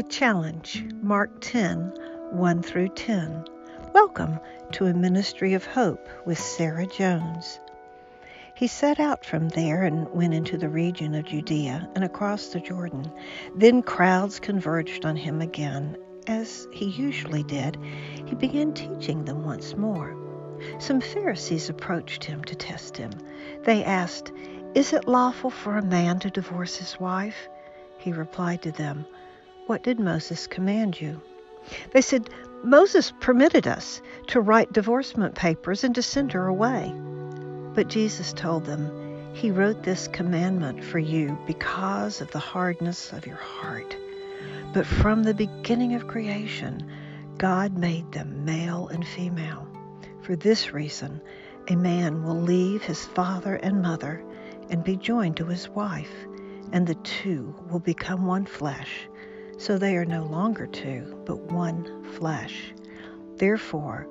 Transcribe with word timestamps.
The 0.00 0.08
Challenge, 0.08 0.86
Mark 1.02 1.30
10 1.42 1.92
1 2.30 2.62
through 2.62 2.88
10. 2.88 3.44
Welcome 3.92 4.40
to 4.72 4.86
a 4.86 4.94
ministry 4.94 5.52
of 5.52 5.66
hope 5.66 6.08
with 6.24 6.38
Sarah 6.38 6.86
Jones. 6.86 7.60
He 8.54 8.66
set 8.66 8.98
out 8.98 9.26
from 9.26 9.50
there 9.50 9.82
and 9.82 10.08
went 10.08 10.32
into 10.32 10.56
the 10.56 10.70
region 10.70 11.14
of 11.14 11.26
Judea 11.26 11.86
and 11.94 12.02
across 12.02 12.46
the 12.46 12.60
Jordan. 12.60 13.12
Then 13.54 13.82
crowds 13.82 14.40
converged 14.40 15.04
on 15.04 15.16
him 15.16 15.42
again. 15.42 15.98
As 16.26 16.66
he 16.72 16.86
usually 16.86 17.42
did, 17.42 17.76
he 18.24 18.34
began 18.34 18.72
teaching 18.72 19.26
them 19.26 19.44
once 19.44 19.76
more. 19.76 20.16
Some 20.78 21.02
Pharisees 21.02 21.68
approached 21.68 22.24
him 22.24 22.42
to 22.44 22.54
test 22.54 22.96
him. 22.96 23.10
They 23.64 23.84
asked, 23.84 24.32
Is 24.74 24.94
it 24.94 25.06
lawful 25.06 25.50
for 25.50 25.76
a 25.76 25.84
man 25.84 26.20
to 26.20 26.30
divorce 26.30 26.76
his 26.76 26.98
wife? 26.98 27.50
He 27.98 28.12
replied 28.12 28.62
to 28.62 28.72
them, 28.72 29.04
What 29.70 29.84
did 29.84 30.00
Moses 30.00 30.48
command 30.48 31.00
you? 31.00 31.20
They 31.92 32.00
said, 32.00 32.28
Moses 32.64 33.12
permitted 33.20 33.68
us 33.68 34.02
to 34.26 34.40
write 34.40 34.72
divorcement 34.72 35.36
papers 35.36 35.84
and 35.84 35.94
to 35.94 36.02
send 36.02 36.32
her 36.32 36.48
away. 36.48 36.92
But 37.72 37.86
Jesus 37.86 38.32
told 38.32 38.64
them, 38.64 38.90
He 39.32 39.52
wrote 39.52 39.84
this 39.84 40.08
commandment 40.08 40.82
for 40.82 40.98
you 40.98 41.38
because 41.46 42.20
of 42.20 42.32
the 42.32 42.40
hardness 42.40 43.12
of 43.12 43.28
your 43.28 43.36
heart. 43.36 43.96
But 44.72 44.86
from 44.86 45.22
the 45.22 45.34
beginning 45.34 45.94
of 45.94 46.08
creation, 46.08 46.90
God 47.38 47.78
made 47.78 48.10
them 48.10 48.44
male 48.44 48.88
and 48.88 49.06
female. 49.06 49.68
For 50.22 50.34
this 50.34 50.72
reason, 50.72 51.20
a 51.68 51.76
man 51.76 52.24
will 52.24 52.42
leave 52.42 52.82
his 52.82 53.06
father 53.06 53.54
and 53.54 53.82
mother 53.82 54.20
and 54.68 54.82
be 54.82 54.96
joined 54.96 55.36
to 55.36 55.44
his 55.44 55.68
wife 55.68 56.26
and 56.72 56.86
the 56.86 56.94
two 56.96 57.54
will 57.70 57.80
become 57.80 58.26
one 58.26 58.46
flesh. 58.46 59.08
So 59.60 59.76
they 59.76 59.98
are 59.98 60.06
no 60.06 60.24
longer 60.24 60.66
two, 60.66 61.22
but 61.26 61.52
one 61.52 62.02
flesh. 62.14 62.72
Therefore, 63.36 64.08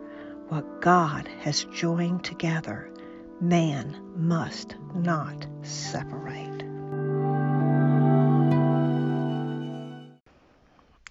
what 0.49 0.79
God 0.79 1.27
has 1.39 1.65
joined 1.73 2.23
together, 2.23 2.93
man 3.41 3.99
must 4.15 4.75
not 4.93 5.47
separate. 5.63 6.61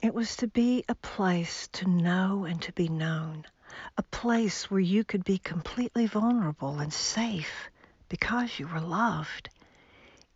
It 0.00 0.14
was 0.14 0.36
to 0.36 0.46
be 0.46 0.84
a 0.88 0.94
place 0.94 1.66
to 1.72 1.88
know 1.88 2.44
and 2.44 2.62
to 2.62 2.72
be 2.72 2.88
known, 2.88 3.44
a 3.96 4.04
place 4.04 4.70
where 4.70 4.78
you 4.78 5.02
could 5.02 5.24
be 5.24 5.38
completely 5.38 6.06
vulnerable 6.06 6.78
and 6.78 6.92
safe 6.92 7.70
because 8.08 8.60
you 8.60 8.68
were 8.68 8.80
loved. 8.80 9.50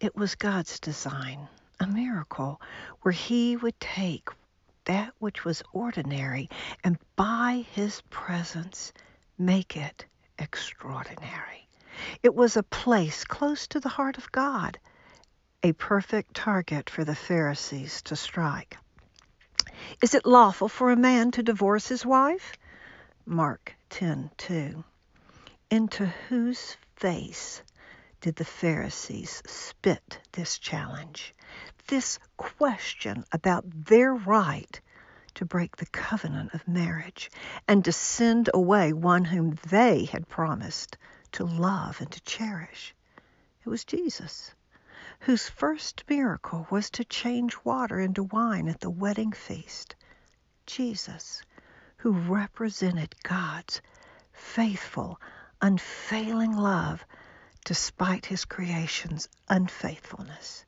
It 0.00 0.16
was 0.16 0.34
God's 0.34 0.80
design, 0.80 1.46
a 1.82 1.86
miracle, 1.86 2.60
where 3.02 3.12
He 3.12 3.56
would 3.56 3.78
take 3.80 4.28
that 4.84 5.12
which 5.18 5.44
was 5.44 5.62
ordinary 5.72 6.48
and 6.82 6.96
by 7.16 7.66
His 7.72 8.00
presence 8.10 8.92
make 9.36 9.76
it 9.76 10.06
extraordinary. 10.38 11.68
It 12.22 12.34
was 12.34 12.56
a 12.56 12.62
place 12.62 13.24
close 13.24 13.66
to 13.68 13.80
the 13.80 13.88
heart 13.88 14.16
of 14.16 14.32
God, 14.32 14.78
a 15.62 15.72
perfect 15.72 16.34
target 16.34 16.88
for 16.88 17.04
the 17.04 17.14
Pharisees 17.14 18.02
to 18.02 18.16
strike. 18.16 18.76
Is 20.02 20.14
it 20.14 20.26
lawful 20.26 20.68
for 20.68 20.90
a 20.90 20.96
man 20.96 21.30
to 21.32 21.42
divorce 21.42 21.88
his 21.88 22.06
wife? 22.06 22.52
Mark 23.26 23.74
10:2. 23.90 24.84
Into 25.70 26.06
whose 26.28 26.76
face 26.96 27.62
did 28.22 28.36
the 28.36 28.44
Pharisees 28.44 29.42
spit 29.46 30.20
this 30.30 30.56
challenge, 30.56 31.34
this 31.88 32.20
question 32.36 33.24
about 33.32 33.64
their 33.66 34.14
right 34.14 34.80
to 35.34 35.44
break 35.44 35.74
the 35.74 35.86
covenant 35.86 36.54
of 36.54 36.68
marriage 36.68 37.32
and 37.66 37.84
to 37.84 37.90
send 37.90 38.48
away 38.54 38.92
one 38.92 39.24
whom 39.24 39.58
they 39.68 40.04
had 40.04 40.28
promised 40.28 40.96
to 41.32 41.44
love 41.44 42.00
and 42.00 42.12
to 42.12 42.20
cherish. 42.20 42.94
It 43.66 43.68
was 43.68 43.84
Jesus, 43.84 44.54
whose 45.18 45.48
first 45.48 46.04
miracle 46.08 46.68
was 46.70 46.90
to 46.90 47.04
change 47.04 47.56
water 47.64 47.98
into 47.98 48.22
wine 48.22 48.68
at 48.68 48.78
the 48.78 48.90
wedding 48.90 49.32
feast. 49.32 49.96
Jesus, 50.64 51.42
who 51.96 52.12
represented 52.12 53.16
God's 53.24 53.82
faithful, 54.32 55.20
unfailing 55.60 56.52
love 56.52 57.04
despite 57.64 58.26
his 58.26 58.44
creation's 58.44 59.28
unfaithfulness. 59.48 60.64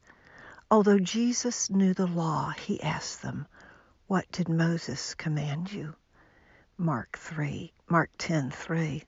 Although 0.71 0.99
Jesus 0.99 1.69
knew 1.69 1.93
the 1.93 2.06
law, 2.06 2.50
he 2.50 2.82
asked 2.82 3.22
them, 3.22 3.47
"What 4.06 4.31
did 4.31 4.49
Moses 4.49 5.15
command 5.15 5.72
you?" 5.72 5.97
Mark 6.77 7.19
3, 7.19 7.72
Mark 7.88 8.10
10:3. 8.19 9.04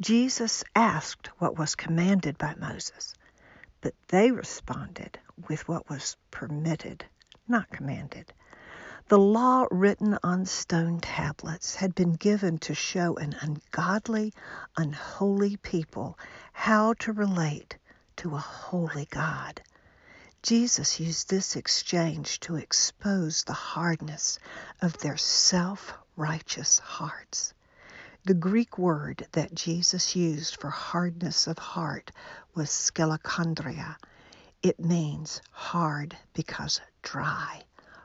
Jesus 0.00 0.64
asked 0.74 1.28
what 1.38 1.58
was 1.58 1.74
commanded 1.74 2.36
by 2.38 2.54
Moses, 2.56 3.14
but 3.80 3.94
they 4.08 4.30
responded 4.30 5.18
with 5.48 5.68
what 5.68 5.88
was 5.88 6.16
permitted, 6.30 7.04
not 7.46 7.70
commanded. 7.70 8.32
The 9.08 9.18
law 9.18 9.66
written 9.70 10.18
on 10.22 10.46
stone 10.46 10.98
tablets 10.98 11.74
had 11.74 11.94
been 11.94 12.14
given 12.14 12.56
to 12.60 12.74
show 12.74 13.14
an 13.16 13.36
ungodly, 13.38 14.32
unholy 14.78 15.58
people 15.58 16.18
how 16.54 16.94
to 17.00 17.12
relate 17.12 17.76
to 18.16 18.34
a 18.34 18.38
holy 18.38 19.04
God. 19.04 19.60
Jesus 20.42 21.00
used 21.00 21.28
this 21.28 21.54
exchange 21.54 22.40
to 22.40 22.56
expose 22.56 23.44
the 23.44 23.52
hardness 23.52 24.38
of 24.80 24.96
their 24.96 25.18
self 25.18 25.92
righteous 26.16 26.78
hearts. 26.78 27.52
The 28.24 28.32
Greek 28.32 28.78
word 28.78 29.28
that 29.32 29.54
Jesus 29.54 30.16
used 30.16 30.56
for 30.56 30.70
hardness 30.70 31.46
of 31.46 31.58
heart 31.58 32.10
was 32.54 32.70
sklerokardia. 32.70 33.96
It 34.62 34.80
means 34.80 35.42
hard 35.50 36.16
because 36.32 36.80
dry 37.02 37.64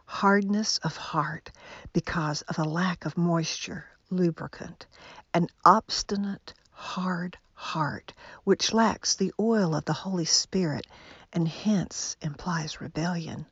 hardness 0.09 0.79
of 0.79 0.97
heart 0.97 1.51
because 1.93 2.41
of 2.41 2.57
a 2.57 2.63
lack 2.63 3.05
of 3.05 3.15
moisture, 3.15 3.85
lubricant, 4.09 4.87
an 5.35 5.47
obstinate, 5.63 6.51
hard 6.71 7.37
heart 7.53 8.11
which 8.43 8.73
lacks 8.73 9.15
the 9.15 9.31
oil 9.39 9.75
of 9.75 9.85
the 9.85 9.93
Holy 9.93 10.25
Spirit 10.25 10.87
and 11.31 11.47
hence 11.47 12.17
implies 12.21 12.81
rebellion. 12.81 13.45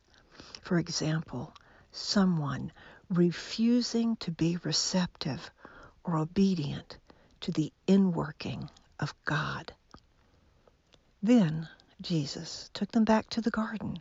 For 0.63 0.79
example, 0.79 1.53
someone 1.91 2.71
refusing 3.07 4.15
to 4.17 4.31
be 4.31 4.57
receptive 4.63 5.51
or 6.03 6.17
obedient 6.17 6.97
to 7.41 7.51
the 7.51 7.71
inworking 7.87 8.67
of 8.99 9.13
God. 9.25 9.73
Then 11.21 11.69
Jesus 12.01 12.71
took 12.73 12.91
them 12.91 13.05
back 13.05 13.29
to 13.29 13.41
the 13.41 13.51
garden 13.51 13.99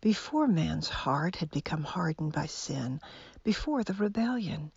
before 0.00 0.46
man's 0.46 0.88
heart 0.88 1.34
had 1.34 1.50
become 1.50 1.82
hardened 1.82 2.32
by 2.32 2.46
sin, 2.46 3.00
before 3.42 3.82
the 3.82 3.94
rebellion, 3.94 4.70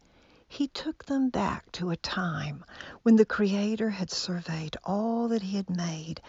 he 0.47 0.67
took 0.67 1.05
them 1.05 1.29
back 1.29 1.71
to 1.71 1.91
a 1.91 1.97
time 1.97 2.65
when 3.03 3.15
the 3.17 3.25
Creator 3.25 3.91
had 3.91 4.09
surveyed 4.09 4.75
all 4.83 5.27
that 5.27 5.43
he 5.43 5.55
had 5.57 5.69
made 5.69 6.19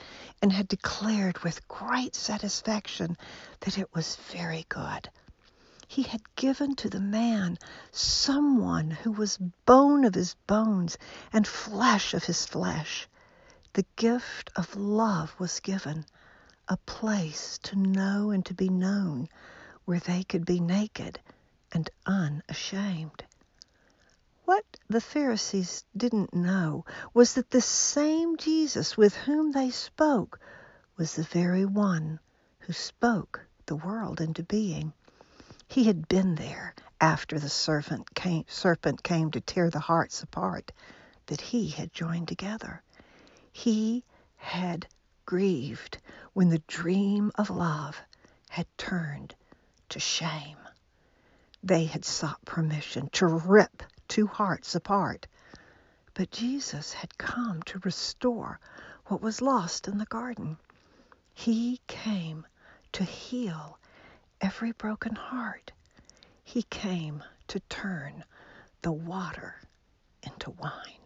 and 0.42 0.52
had 0.52 0.68
declared 0.68 1.38
with 1.38 1.66
great 1.68 2.14
satisfaction 2.14 3.16
that 3.60 3.78
it 3.78 3.88
was 3.94 4.16
very 4.30 4.66
good. 4.68 5.08
He 5.88 6.02
had 6.02 6.20
given 6.36 6.76
to 6.76 6.90
the 6.90 7.00
man 7.00 7.58
someone 7.92 8.90
who 8.90 9.10
was 9.12 9.38
bone 9.64 10.04
of 10.04 10.14
his 10.14 10.34
bones 10.46 10.98
and 11.32 11.46
flesh 11.46 12.12
of 12.12 12.24
his 12.24 12.44
flesh. 12.44 13.08
The 13.72 13.86
gift 13.96 14.50
of 14.54 14.76
love 14.76 15.34
was 15.38 15.60
given 15.60 16.04
a 16.72 16.76
place 16.86 17.58
to 17.58 17.76
know 17.76 18.30
and 18.30 18.46
to 18.46 18.54
be 18.54 18.70
known 18.70 19.28
where 19.84 20.00
they 20.00 20.24
could 20.24 20.46
be 20.46 20.58
naked 20.58 21.20
and 21.70 21.90
unashamed. 22.06 23.22
What 24.46 24.64
the 24.88 25.02
Pharisees 25.02 25.84
didn't 25.94 26.32
know 26.32 26.86
was 27.12 27.34
that 27.34 27.50
the 27.50 27.60
same 27.60 28.38
Jesus 28.38 28.96
with 28.96 29.14
whom 29.14 29.52
they 29.52 29.68
spoke 29.68 30.40
was 30.96 31.14
the 31.14 31.24
very 31.24 31.66
one 31.66 32.18
who 32.60 32.72
spoke 32.72 33.44
the 33.66 33.76
world 33.76 34.18
into 34.18 34.42
being. 34.42 34.94
He 35.68 35.84
had 35.84 36.08
been 36.08 36.36
there 36.36 36.74
after 37.02 37.38
the 37.38 37.50
serpent 37.50 38.14
came, 38.14 38.46
serpent 38.48 39.02
came 39.02 39.30
to 39.32 39.42
tear 39.42 39.68
the 39.68 39.78
hearts 39.78 40.22
apart 40.22 40.72
that 41.26 41.42
he 41.42 41.68
had 41.68 41.92
joined 41.92 42.28
together. 42.28 42.82
He 43.52 44.04
had 44.36 44.86
grieved 45.26 45.98
when 46.34 46.48
the 46.48 46.62
dream 46.66 47.30
of 47.36 47.50
love 47.50 48.00
had 48.48 48.66
turned 48.78 49.34
to 49.88 49.98
shame. 50.00 50.56
They 51.62 51.84
had 51.84 52.04
sought 52.04 52.44
permission 52.44 53.08
to 53.12 53.26
rip 53.26 53.82
two 54.08 54.26
hearts 54.26 54.74
apart. 54.74 55.26
But 56.14 56.30
Jesus 56.30 56.92
had 56.92 57.16
come 57.18 57.62
to 57.64 57.80
restore 57.84 58.60
what 59.06 59.20
was 59.22 59.40
lost 59.42 59.88
in 59.88 59.98
the 59.98 60.06
garden. 60.06 60.58
He 61.34 61.80
came 61.86 62.46
to 62.92 63.04
heal 63.04 63.78
every 64.40 64.72
broken 64.72 65.14
heart. 65.14 65.72
He 66.44 66.62
came 66.64 67.22
to 67.48 67.60
turn 67.60 68.24
the 68.82 68.92
water 68.92 69.56
into 70.22 70.50
wine. 70.50 71.01